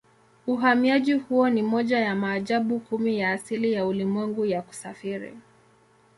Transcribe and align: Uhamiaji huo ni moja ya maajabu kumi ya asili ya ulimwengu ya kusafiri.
Uhamiaji 0.47 1.13
huo 1.13 1.49
ni 1.49 1.61
moja 1.61 1.99
ya 1.99 2.15
maajabu 2.15 2.79
kumi 2.79 3.19
ya 3.19 3.31
asili 3.31 3.73
ya 3.73 3.85
ulimwengu 3.85 4.45
ya 4.45 4.61
kusafiri. 4.61 5.33